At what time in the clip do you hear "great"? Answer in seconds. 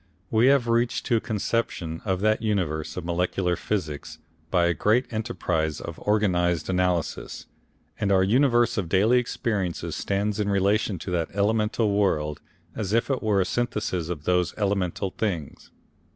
4.73-5.05